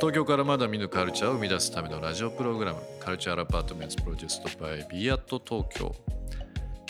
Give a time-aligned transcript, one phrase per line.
[0.00, 5.94] 東京からまだ見ぬカルチャーを生み出すためのラジオプログラムカルチャーアパートメントプロデュースドバイビアット東京。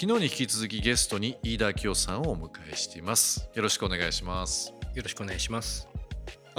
[0.00, 3.50] 昨日に引き続きゲストに飯田明夫さんをお迎えしています。
[3.52, 4.72] よろしくお願いします。
[4.94, 5.89] よろしくお願いします。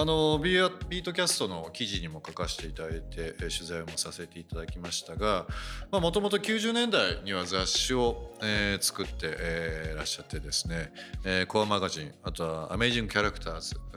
[0.02, 5.46] あのビービートキャストの記事にも書かせていただいてえー取材もさせていただきましたが
[5.92, 10.92] もともと90年代には雑誌を、えー作って、えーいらっしゃってですね、
[11.24, 13.94] えーコアマガジンあとは「Amazing Characters」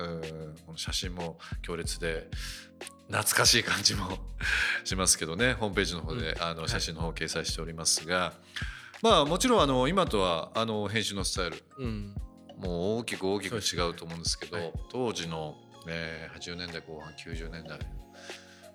[0.67, 2.29] この写真も強烈で
[3.07, 4.19] 懐かしい感じも
[4.85, 8.35] しますけどねホームページの方で、あの写真の方を掲載しておりますが、
[9.01, 12.15] まあもちろんあの今とはあの編集のスタイルうん、
[12.59, 14.73] もう大きく大きく違うと思うんですけどはい。
[14.91, 15.57] 当時の、
[15.89, 17.79] えー80年代後半90年代、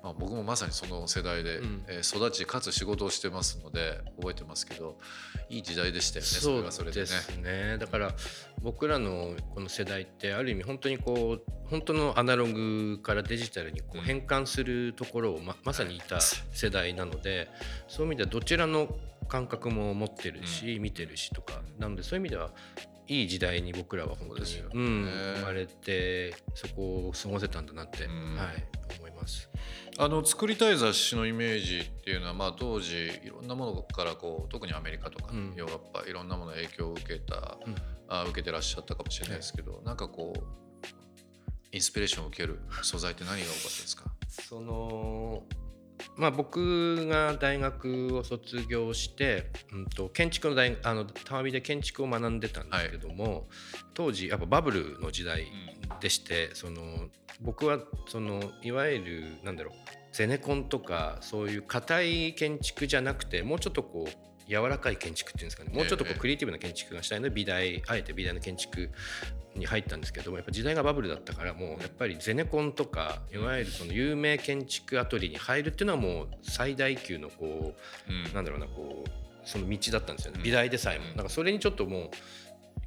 [0.02, 4.98] まあ、僕もまさにその世代で、うんえー育ちかつ仕事をしてますので覚えてますけど
[5.50, 7.06] いい時代でしたよねそれはそれでね。
[7.06, 7.78] ですね。
[7.80, 8.14] だから
[8.62, 17.48] 僕らのこの世代ってある意味本当にこう本当のアナログからデジタルにこうんう変換するところをままさにいた世代なので、
[17.88, 18.90] そういう意味ではどちらの
[19.28, 22.50] 感覚も持ってるし、見てるしとかなのでそういう意味では
[23.10, 24.70] いい時代に僕らは本当ですよ。
[24.70, 25.04] ねうん、
[25.38, 28.36] 生まれてそこを過ごせたんだなって、うん。
[28.38, 28.64] はい
[29.00, 29.50] 思います。
[29.98, 35.54] あの作りたい雑誌のイメージっていうのは、まあ、当時いろんなものからこう特にアメリカとか、うん。
[35.56, 37.76] ヨーロッパいろんなもの影響を受けた、うん。
[38.08, 40.40] あ受けてらっしゃったかもしれないですけど、なんかこう
[41.72, 44.06] インスピレーションを受ける素材って何が多かったですか？
[44.30, 45.44] その
[46.20, 53.48] まあ僕が大学を卒業して、うん、と建築の大あのたわびで建築を学んでたんですけども、
[53.94, 55.48] 当時やっぱバブルの時代
[56.02, 56.82] でして、その
[57.42, 59.74] 僕はそのいわゆるなんだろう
[60.12, 65.70] ゼネコンとかそういう硬い建築じゃなくてもうちょっとこう柔らかい建築っていうんですかね。
[65.72, 68.90] もうちょっとこええうクリエイティブな建築がしたいので美大あえて美大の建築
[69.56, 77.76] に入ったんですけどもやっぱ時代がバブルだったからもうやっぱりゼネコンとかいわゆるその有名建築アトリエに入るっていうのはもう最大級のこ
[78.10, 78.34] ううん。
[78.34, 79.10] なんだろうなこう
[79.46, 80.38] その道だったんですよね。
[80.40, 80.44] うん。
[80.44, 81.06] 美大でさえも。
[81.10, 82.10] うんなんかそれにちょっともう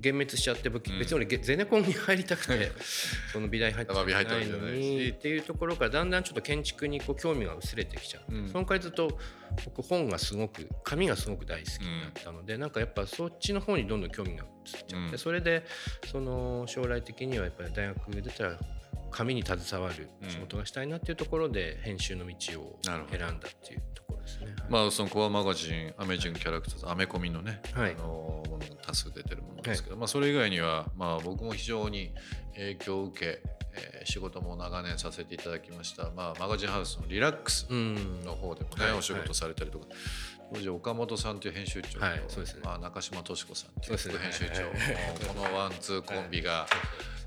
[0.02, 2.72] 幻滅しちゃって別に俺ゲゼネコンに入りたくて
[3.32, 4.00] その美大入ってな
[4.40, 8.48] いのにっていうところからだんだんちょっと建築にこう興味が薄れてきちゃって、うん。
[8.48, 9.18] その回ずっと
[9.64, 15.18] 僕本がすごく紙がすごく大好きになったので、なんかやっぱそっちの方にどんどん興味が移っちゃって、うん。
[15.18, 15.64] それで
[16.10, 18.58] その将来的にはやっぱり大学出たら
[19.12, 24.46] 紙に携わる仕事がしたいなっていうところで編集の道を選んだっていうところですね。
[24.46, 24.54] はい。
[24.68, 27.92] まあそのコアマガジンアメージングキャラクターズアメコミのね、はい。
[27.92, 32.12] あのものが多数出てるものですけど、まあそれ以外にはまあ僕も非常に
[32.54, 33.26] 影響を受け、
[33.74, 38.22] えー仕事も長年させていただきました、まあ、マガジンハウスのリラックスうん。
[38.24, 38.92] の方でもね、はい。
[38.94, 39.86] お仕事されたりとか、
[40.52, 42.18] 当時岡本さんという編集長と、はい。
[42.18, 42.24] ね。
[42.64, 44.62] まあ、中島敏子さんという副編集長、
[45.32, 46.66] このワンツーコンビが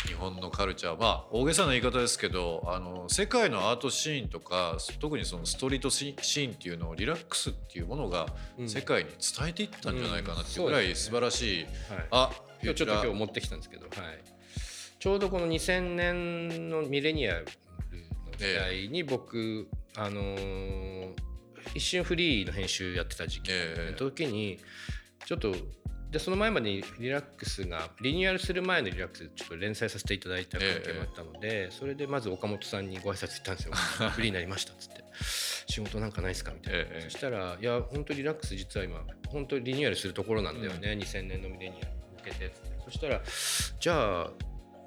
[0.06, 1.00] 日本のカルチャー。
[1.00, 8.28] まあ大げさな言い方ですけどあの世界のアートシーンとか特にそのストリートシーンっていうのをリラックスっていうものが
[8.58, 8.70] うん。
[8.70, 11.72] 世界に伝えていったんじゃないかなっていうぐらい素晴らしい、はい。
[12.12, 12.32] あ
[12.64, 13.92] 今日ちょっと今日持ってきたんですけど、はい、
[15.00, 17.52] ちょうどこの2000年のミレニアルの
[18.38, 21.26] 時代に僕、あのー
[21.74, 24.60] 一瞬フリーの編集やってた時期ええの時に
[25.26, 25.56] ちょっと
[26.12, 33.74] でその前までにリラックスがリニューアルする前のリラックスちょっと連載させていただいた関係もあったので、それでまず岡本さんにご挨拶行ったんですよ
[34.16, 35.04] 「フリーになりました」っつって
[35.68, 42.76] 「仕事なんかないですか?」みたいな、ええそしたら「いや本当リラックス実は今本当リニューアルするところなんだよね、2000年のミレニアルに向けて」っつって。
[42.86, 43.22] そしたら
[43.82, 44.32] 「じゃあ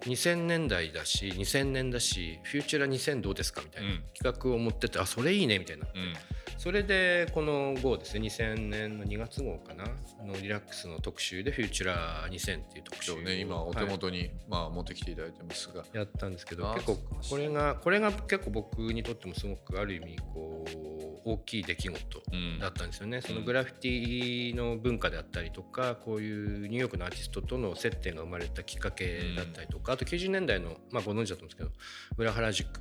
[0.03, 4.05] 2000年代だし2000年だしフューチュラ2000どうですか?」みたいなうん。
[4.15, 6.15] 企画を持ってって「あそれいいね」みたいなうん
[6.59, 9.85] それでこの号ですね2000年の2月号かな
[10.27, 15.85] のリラックスの特集で「フューチュラー2000」っていう特集をね今お手はい元に、まあ持ってきていただいてますが。
[15.93, 16.99] やったんですけど結構
[17.31, 22.59] これがこれが結構僕にとってもすごくある意味こう大きい出来事うん。
[22.59, 31.71] だったんですよね、そのグラフィティの文化であったりとかこういうニューヨークのアーティストとの接点が生まれたきっかけだったりとか、あと90年代の、まあ、ご存知だと思うんですけど
[32.17, 32.81] 裏原宿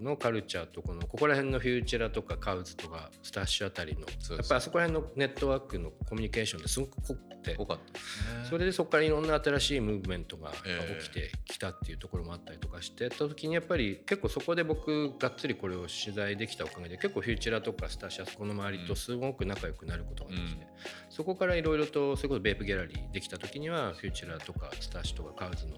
[0.00, 4.08] のカルチャーとこのここら辺の Futura とか KAWS とか STASH あたりのやっ
[4.48, 20.66] ぱりあそこら辺のネットワークのコミュニケーションってすごく濃くて多かったそれでそこからいろんな新しいムーブメントがええ起きてきたっていうところもあったりとかしてた時にやっぱり結構そこで僕がっつりこれを取材できたおかげで結構 Futura とか STASH そこの周りとすごく仲良くなることができて、
[21.10, 25.76] そこからいろいろとそれこそ BAPE GALLERY できた時には Futura とか STASH とか KAWS の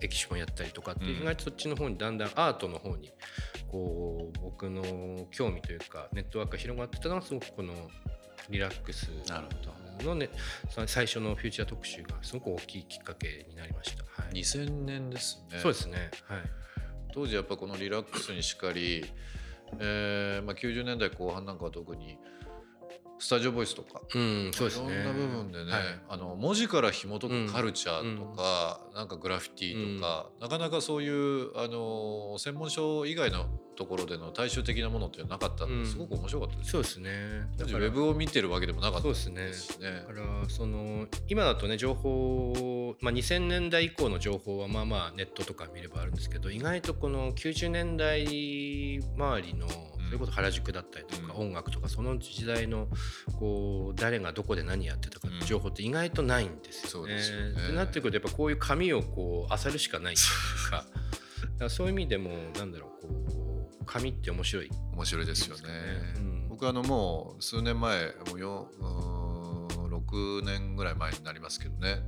[0.00, 3.12] エキシモンやったりとかって意外とそっちの方にだんだんアートの方に
[3.70, 7.72] こう僕の興味というかネットワークが広がってたのはすごくこの
[8.48, 9.10] リラックス
[10.04, 10.30] のね
[10.86, 14.04] 最初のフューチャー特集がすごく大きいきっかけになりました。
[14.22, 15.58] はい、2000年ですね。
[15.58, 16.10] そうですね。
[16.28, 16.42] はい。
[17.12, 19.04] 当時やっぱこのリラックスにしかり、
[19.78, 22.18] えーまあ、90年代後半なんかは特に
[23.18, 37.10] スタジオボイスとか、うん、そうですね、いろんな部分でね、はい、あの文字から紐解くカルチャーとか、うん、なんかグラフィティとか、うん、なかなかそういうあの専門書以外のところでの大衆的なものってなかったんで、すごく面白かったです、そうですね。
[37.58, 39.46] ウェブを見てるわけでもなかったですね。
[39.46, 40.04] ですね。
[40.08, 49.66] だからその今だとね情報、まあ、2000年代以降の情報はまあまあネットとか見ればあるんですけど意外とこの90年代周りの
[50.08, 52.88] それこそ原宿だったりとか、音楽とかその時代の
[53.38, 57.16] こう誰がどこで何やってたかって情報って意外とないんですよね。
[57.16, 60.24] ってなってくるとやっぱこういう紙をこう漁るしかないとい
[60.66, 60.86] うか
[61.64, 64.70] かそういう意味でもなんだろうこう紙って面白い。
[64.92, 65.62] 面白いですよね。
[66.16, 68.70] うん、僕あのもう数年前もうよ
[70.08, 72.02] 6年ぐらい前になりますけどね。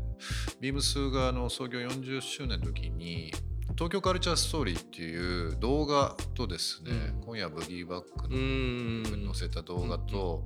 [0.60, 3.32] ビームスがあの創業40周年の時に
[3.74, 10.44] 東京カルチャーストーリーっていう動画とですね、うん、今夜ブギーバックの載せた動画と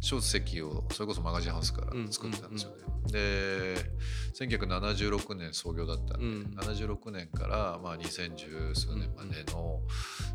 [0.00, 2.84] 書籍をそれこそマガジンハウスから作ったんですよね。
[3.12, 3.76] で
[4.34, 9.80] 1976年創業だったんで、うん、76年からまあ2010数年までの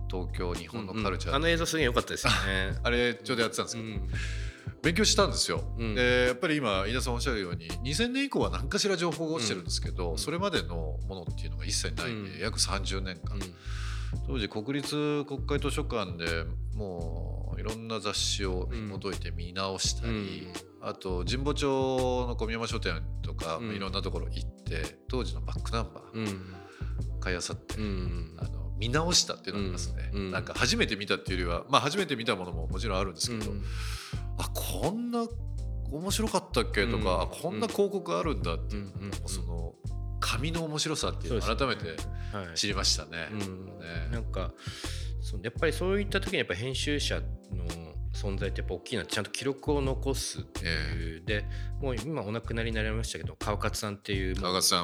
[0.09, 2.77] 東京日本のカルチャー、うんうん、あの映像すげえ良かったですよね。
[2.83, 3.87] あれちょうどやってたんですけど、
[4.85, 13.39] 勉強したんですよ、うん、でやっぱり今飯田さんおっしゃるように2000年以降は何かしら情報が落ちてるんですけど、うん、それまでのものっていうのが一切ないんで、うん、約30年間、
[14.27, 16.45] 当時国立国会図書館で
[16.75, 20.47] もういろんな雑誌を紐解いて見直したり、
[20.81, 21.65] あと神保町
[22.27, 26.39] の小宮山書店とか、いろんなところ行って当時のバックナンバー
[27.19, 33.51] 買いあさって、あの見直したっていうのがありますね、なんか初めて見たっていうよりはまあ初めて見たものももちろんあるんですけど、
[34.37, 35.27] あこんな
[35.91, 36.87] 面白かったっけ？
[36.87, 38.91] とか、こんな広告あるんだっていう、
[39.25, 39.73] その
[40.19, 41.95] 紙の面白さっていうのを改めて
[42.55, 43.29] 知りましたね。
[43.29, 44.09] ね。
[44.11, 44.51] なんか
[45.21, 47.25] そやっぱりそういった時にやっぱ編集者の
[48.25, 51.45] 存在ってやっぱ大きいなちゃんと記録を残すっていう、えー、で
[51.79, 54.35] もう今お亡くなりになりましたけど川勝さんっていう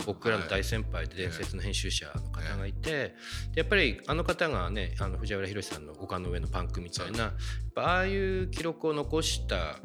[0.05, 3.15] 僕らの大先輩で伝説の編集者の方がいて、
[3.53, 7.33] でやっぱりあの方がねあの藤原宏さんの「丘の上のパンク」みたいなやっ
[7.73, 9.79] ぱああいう記録を残した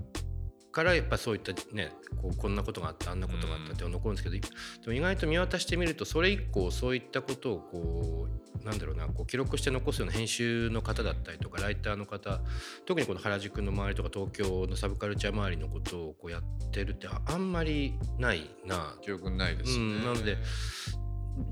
[0.77, 1.91] からやっぱそういったね
[2.21, 4.47] こうこんなことがあったあんなことがあったって残るんですけど、で
[4.89, 8.29] も意外と見渡してみるとそれ以降そういったことをこ
[8.63, 12.41] うなんだろうなこう記録して残すような編集の方だったりとかライターの方
[12.85, 18.97] 特にこの原宿の周りとか東京のサブカルチャー周りのことをこうやってるってあんまりないな。
[19.01, 20.37] 記憶ないですね、うん、なので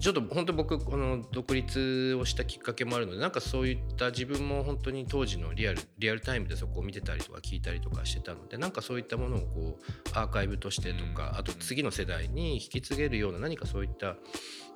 [0.00, 14.16] ちょっと本当僕この独立をしたきっかけもあるのでなんかそういった自分も本当に当時のリアルリアルタイムでそこを見てたりとか聞いたりとかしてたのでなんかそういったものをこうアーカイブとしてとか、あと次の世代に引き継げるような何かそういった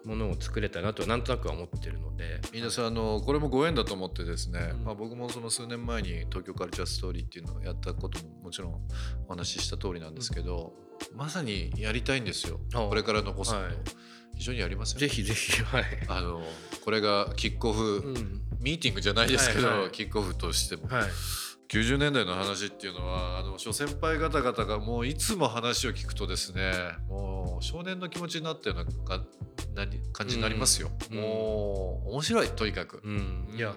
[0.04, 2.40] ものを作れたなとなんとなくは思ってるので。
[2.52, 8.74] 皆さんあのこれもご縁だと思ってですね、うん、まあ、僕もその数年前に東京カルチャーストーリーっていうのをやったことももちろん
[9.26, 10.74] お話しした通りなんですけど、
[11.12, 12.60] うん、まさにやりたいんですよ。
[12.72, 13.72] これから残すの、はい
[14.38, 16.40] 非常にありますよ、ね、ぜひぜひ、はい、あの
[16.84, 21.02] これがキックオフ、うん、ミーティングじゃないですけど、はいはい、キックオフとしても、はい、
[21.68, 26.72] 90年代の話っていうのはあの諸先輩方々がもういつも話を聞くとですね
[27.08, 28.84] もう少年の気持ちになったような
[30.12, 33.74] 感じになりますよ、うん、もう面白いとにかく、うん、いや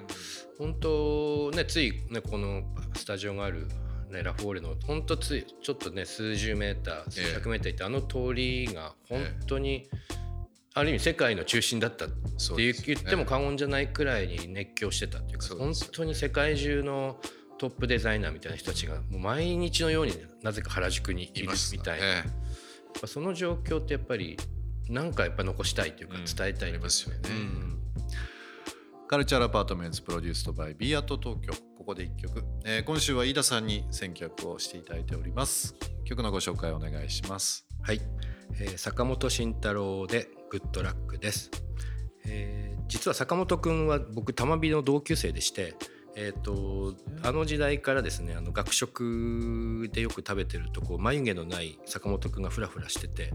[0.60, 2.62] 本当ねついねこの
[2.96, 3.68] スタジオがある
[4.12, 10.21] ね、ラフォーレの本当ついちょっとね数十メーター数百メーターいって、えー、あの通りが本当に、えー
[10.74, 12.16] ある意味世界の中心だったって
[12.58, 17.18] 言っても過言じゃないくらいに熱狂してたっていうか本当に世界中の
[17.58, 22.24] トップデザイナーみたいな人たちがもう毎日のようになぜか原宿にいるみたいな、ね、
[23.06, 24.38] その状況ってやっぱり
[24.90, 27.80] 何かやっぱ残したいというか伝えたい、うん、ますよね、うん、
[29.08, 31.54] Culture Apartment produced by BE AT TOKYO。
[31.78, 35.76] ここで1曲、えー、今週は飯田さんに選曲をしていただいております。
[36.06, 37.66] 曲のご紹介お願いします。
[37.82, 38.00] はい、
[38.60, 41.50] えー、坂本慎太郎でグッドラックです、
[42.26, 45.76] えー、実は坂本くんは僕多摩美の同級生でして
[46.14, 46.94] えーと、
[47.24, 53.32] あの時代からですねあの学食でよく食べてるとこう眉毛のない坂本くんがフラフラしてて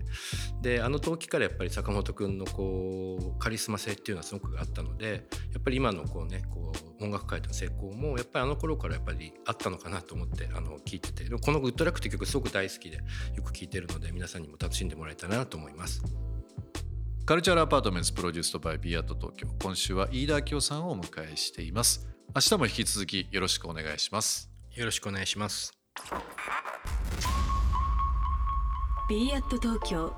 [0.60, 12.98] であの時からやっぱり坂本くんのこうカリスマ性っていうのはすごくあったのでやっぱり今のこうねこう音楽界での成功もやっぱりあの頃からやっぱりあったのかなと思ってあの聞いててこの「グッドラック」って曲すごく大好きで
[13.34, 16.02] よく聴いてるので皆さんにも楽しんでもらえたらなと思います。
[17.26, 22.06] Culture Apartment produced by BE AT TOKYO 今週は飯田明夫さんをお迎えしています。
[22.32, 24.48] 明日も引き続きよろしくお願いします。
[24.76, 25.72] よろしくお願いします。
[29.08, 30.12] B アット東京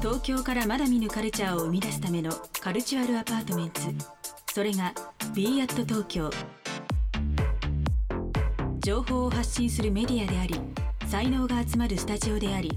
[0.00, 3.82] 東京からまだ見ぬカルチャーを生み出すための Cultural Apartment
[4.52, 4.92] それが
[5.32, 6.28] b アット東京
[8.80, 10.60] 情報を発信するメディアであり
[11.06, 12.76] 才能が集まるスタジオであり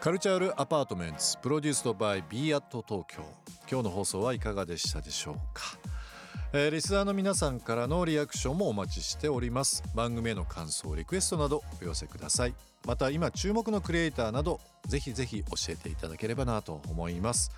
[0.00, 3.22] Cultural Apartment produced by BE AT TOKYO。
[3.70, 5.76] 今日の放送はいかがでしたでしょうか、
[6.54, 9.82] えー、リスナーの皆さんからのリアクションもお待ちしております。
[9.94, 12.54] 番組への感想リクエストなどお寄せください。
[12.86, 17.50] また今注目のクリエイターなどぜひぜひ教えていただければなと思います。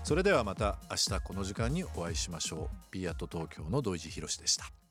[0.03, 2.75] それではまた明日この時間にお会いしましょう。
[2.91, 4.82] B アット東京の土井地博でした。